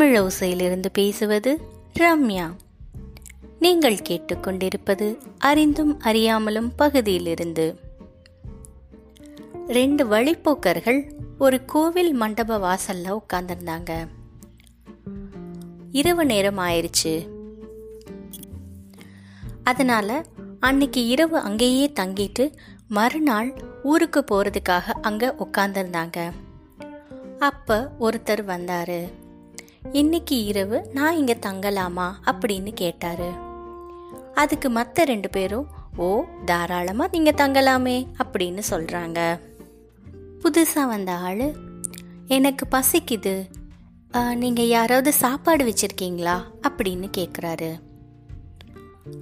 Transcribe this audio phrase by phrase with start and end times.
[0.00, 1.60] தமிழோசையிலிருந்து பேசுவது
[1.98, 2.52] ரம்யா.
[3.58, 7.78] நீங்கள் கேட்டுக்கொண்டிருப்பது அறிந்தும் அறியாமலும் பகுதியிலிருந்து.
[9.68, 14.08] ரெண்டு வழிப்போக்கர்கள் ஒரு கோவில் மண்டப வாசல்ல உட்கார்ந்துருந்தாங்க.
[15.92, 17.28] இரவு நேரம் ஆயிடுச்சு
[19.64, 20.24] அதனால
[20.60, 22.52] அன்னைக்கு இரவு அங்கேயே தங்கிட்டு
[22.88, 26.30] மறுநாள் ஊருக்கு போறதுக்காக அங்க உட்காந்துருந்தாங்க
[27.38, 29.19] அப்ப ஒருத்தர் வந்தாரு.
[29.92, 33.32] இன்னைக்கு இரவு நான் இங்க தங்கலாமா அப்படின்னு கேட்டாரு.
[34.34, 35.66] அதுக்கு மற்ற ரெண்டு பேரும்
[35.96, 39.40] ஓ தாராளமா நீங்க தங்கலாமே அப்படின்னு சொல்றாங்க.
[40.38, 41.56] புதுசா வந்த ஆளு
[42.26, 43.46] எனக்கு பசிக்குது.
[44.12, 46.42] நீங்கள் நீங்க யாராவது சாப்பாடு வச்சிருக்கீங்களா?
[46.62, 47.78] அப்படின்னு கேக்குறாரு.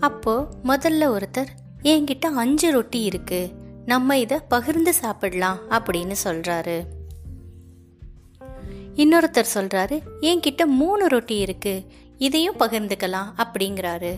[0.00, 1.48] அப்போ முதல்ல ஒருத்தர்
[1.82, 3.50] என்கிட்ட அஞ்சு ரொட்டி இருக்கு.
[3.86, 6.82] நம்ம இதை பகிர்ந்து சாப்பிடலாம் அப்படின்னு சொல்றாரு.
[8.94, 11.84] இன்னொருத்தர் சொல்றாரு என்கிட்ட மூணு ரொட்டி இருக்கு
[12.18, 14.14] இதையும் பகிர்ந்துக்கலாம் அப்படிங்கிறாரு.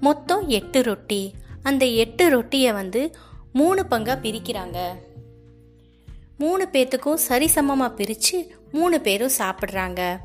[0.00, 1.32] மொத்தம் எட்டு ரொட்டி.
[1.62, 3.14] அந்த எட்டு ரொட்டியை வந்து
[3.52, 4.88] மூணு பங்காக பிரிக்கிறாங்க.
[6.38, 10.16] மூணு பேர்த்துக்கும் சரிசமமாக பிரித்து மூணு பேரும் சாப்பிட்றாங்க.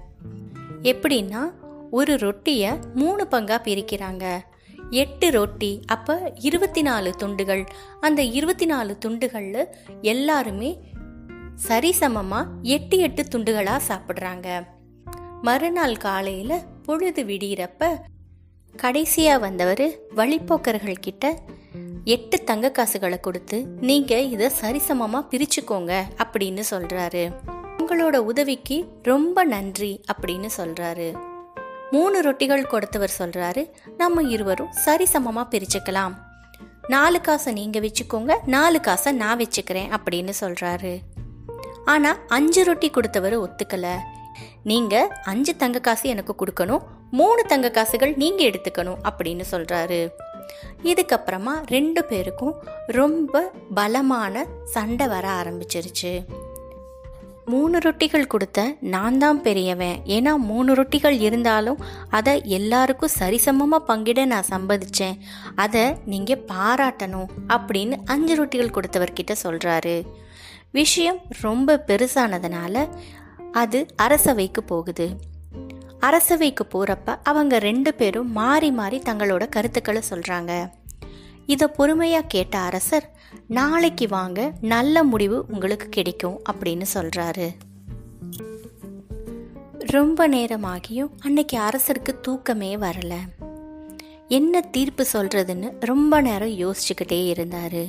[0.81, 1.52] எப்படின்னா
[1.92, 4.40] ஒரு ரொட்டியை மூணு பங்காக பிரிக்கிறாங்க.
[4.90, 7.66] எட்டு ரொட்டி அப்போ இருபத்தி நாலு துண்டுகள்.
[8.02, 9.68] அந்த இருபத்தி நாலு துண்டுகளில்
[10.02, 10.80] எல்லாருமே
[11.67, 14.67] சரிசமமா எட்டு எட்டு துண்டுகளாக சாப்பிட்றாங்க.
[15.42, 17.97] மறுநாள் காலையில் பொழுது விடியிறப்ப
[18.78, 21.42] கடைசியாக வந்தவர் வழிப்போக்கர்கள் கிட்ட
[22.03, 27.34] எட்டு தங்க காசுகளை கொடுத்து நீங்க இதை சரிசமமா பிரிச்சுக்கோங்க அப்படின்னு சொல்றாரு.
[27.78, 31.19] உங்களோட உதவிக்கு ரொம்ப நன்றி அப்படின்னு சொல்றாரு.
[31.92, 36.14] மூணு ரொட்டிகள் கொடுத்தவர் சொல்றாரு நம்ம இருவரும் சரிசமமா பிரிச்சுக்கலாம்.
[36.88, 40.97] நாலு காசை நீங்க வச்சுக்கோங்க நாலு காசை நான் வச்சுக்கிறேன் அப்படின்னு சொல்றாரு.
[41.94, 43.95] ஆனால் அஞ்சு ரொட்டி கொடுத்தவர் ஒத்துக்கலை.
[44.69, 46.86] நீங்கள் அஞ்சு தங்க காசு எனக்கு கொடுக்கணும்
[47.19, 50.00] மூணு தங்க காசுகள் நீங்கள் எடுத்துக்கணும் அப்படின்னு சொல்கிறாரு
[50.91, 52.57] இதுக்கப்புறமா ரெண்டு பேருக்கும்
[53.00, 53.44] ரொம்ப
[53.78, 54.44] பலமான
[54.74, 56.12] சண்டை வர ஆரம்பிச்சிருச்சு.
[57.53, 58.59] மூணு ரொட்டிகள் கொடுத்த
[58.94, 59.97] நான் தான் பெரியவன்.
[60.16, 61.81] ஏன்னா மூணு ரொட்டிகள் இருந்தாலும்
[62.18, 65.19] அதை எல்லாருக்கும் சரிசமமாக பங்கிட நான் சம்பாதிச்சேன்.
[65.63, 69.97] அதை நீங்கள் பாராட்டணும் அப்படின்னு அஞ்சு ரொட்டிகள் கொடுத்தவர்கிட்ட சொல்கிறாரு
[70.75, 72.75] விஷயம் ரொம்ப பெருசானதுனால
[73.52, 75.08] அது அரசவைக்கு போகுது.
[76.00, 80.52] அரசவைக்கு போகிறப்ப அவங்க ரெண்டு பேரும் மாறி மாறி தங்களோட கருத்துக்களை சொல்கிறாங்க
[81.46, 83.08] இதை பொறுமையாக கேட்ட அரசர்
[83.47, 87.47] நாளைக்கு வாங்க நல்ல முடிவு உங்களுக்கு கிடைக்கும் அப்படின்னு சொல்கிறாரு
[89.80, 93.22] ரொம்ப நேரமாகியும் அன்னைக்கு அரசருக்கு தூக்கமே வரலை.
[94.28, 97.84] என்ன தீர்ப்பு சொல்கிறதுன்னு ரொம்ப நேரம் யோசிச்சுக்கிட்டே இருந்தாரு.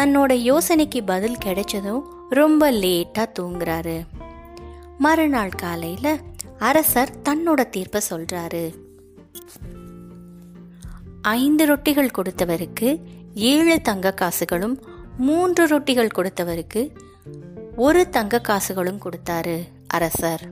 [0.00, 2.00] தன்னோட யோசனைக்கு பதில் கிடைச்சதும்
[2.30, 4.06] ரொம்ப லேட்டாக தூங்குறாரு.
[4.98, 6.20] மறுநாள் காலையில்
[6.58, 8.74] அரசர் தன்னோட தீர்ப்பை சொல்றாரு.
[11.22, 13.02] ஐந்து ரொட்டிகள் கொடுத்தவருக்கு
[13.34, 14.84] ஏழு தங்க காசுகளும்
[15.18, 16.96] மூன்று ரொட்டிகள் கொடுத்தவருக்கு
[17.76, 20.50] ஒரு தங்க காசுகளும் கொடுத்தாரு அரசர்.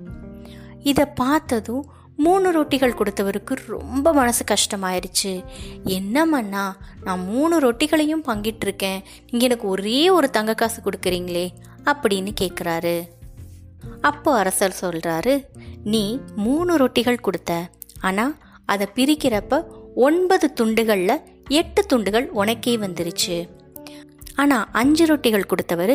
[0.78, 1.86] இதை பார்த்ததும்
[2.24, 5.32] மூணு ரொட்டிகள் கொடுத்தவருக்கு ரொம்ப மனசு கஷ்டமாயிருச்சு.
[5.96, 6.64] என்னம்மண்ணா
[7.04, 9.02] நான் மூணு ரொட்டிகளையும் பங்கிட்டிருக்கேன்.
[9.30, 11.46] நீங்கள் எனக்கு ஒரே ஒரு தங்க காசு கொடுக்குறீங்களே
[11.90, 12.96] அப்படின்னு கேட்குறாரு
[14.00, 15.34] அப்போ அரசர் சொல்கிறாரு
[15.92, 16.02] நீ
[16.46, 17.52] மூணு ரொட்டிகள் கொடுத்த.
[18.00, 19.62] ஆனால் அதை பிரிக்கிறப்ப
[20.06, 21.22] ஒன்பது துண்டுகளில்
[21.60, 23.36] எட்டு துண்டுகள் உனக்கே வந்துருச்சு.
[24.34, 25.94] ஆனால் அஞ்சு ரொட்டிகள் கொடுத்தவர்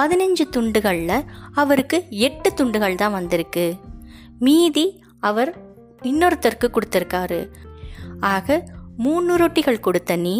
[0.00, 1.26] பதினஞ்சு துண்டுகளில்
[1.62, 3.66] அவருக்கு எட்டு துண்டுகள் தான் வந்திருக்கு.
[4.38, 4.84] மீதி
[5.28, 5.50] அவர்
[6.10, 7.40] இன்னொருத்தருக்கு கொடுத்துருக்காரு.
[8.34, 8.56] ஆக
[9.04, 10.36] மூணு ரொட்டிகள் கொடுத்த நீ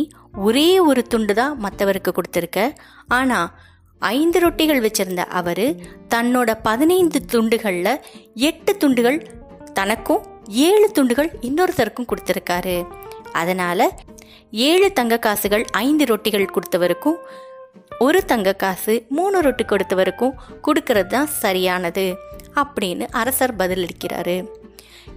[0.47, 2.60] ஒரே ஒரு துண்டு தான் மற்றவருக்கு கொடுத்துருக்க.
[3.19, 3.50] ஆனால்
[4.03, 5.66] ஐந்து ரொட்டிகள் வச்சிருந்த அவர்
[6.15, 8.00] தன்னோட பதினைந்து துண்டுகளில்
[8.48, 9.19] எட்டு துண்டுகள்
[9.78, 10.22] தனக்கும்
[10.69, 12.76] ஏழு துண்டுகள் இன்னொருத்தருக்கும் கொடுத்துருக்காரு.
[13.41, 13.87] அதனால்
[14.69, 17.20] ஏழு தங்க காசுகள் ஐந்து ரொட்டிகள் கொடுத்தவருக்கும்
[18.06, 20.37] ஒரு தங்க காசு மூணு ரொட்டி கொடுத்தவருக்கும்
[20.67, 22.06] கொடுக்கறது தான் சரியானது
[22.62, 24.37] அப்படின்னு அரசர் பதிலளிக்கிறாரு.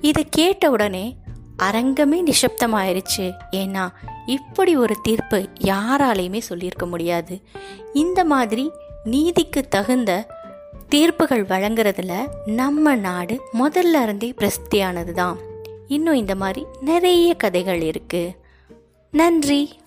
[0.02, 1.16] இதை கேட்ட உடனே
[1.58, 3.90] அரங்கமே நிசப்தமாயிருச்சு ஏன்னா
[4.26, 7.42] இப்படி ஒரு தீர்ப்பு யாராலையுமே சொல்லியிருக்க முடியாது.
[7.94, 8.72] இந்த மாதிரி
[9.04, 10.28] நீதிக்கு தகுந்த
[10.90, 15.38] தீர்ப்புகள் வழங்குறதுல நம்ம நாடு முதல்ல இருந்தே பிரசித்தியானது தான்
[15.88, 18.36] இன்னும் இந்த மாதிரி நிறைய கதைகள் இருக்கு.
[19.12, 19.80] நன்றி.